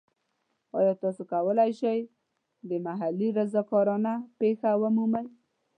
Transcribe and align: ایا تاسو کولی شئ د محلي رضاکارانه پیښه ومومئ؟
ایا 0.77 0.93
تاسو 1.03 1.21
کولی 1.31 1.71
شئ 1.79 1.99
د 2.69 2.71
محلي 2.85 3.29
رضاکارانه 3.39 4.13
پیښه 4.39 4.69
ومومئ؟ 4.81 5.25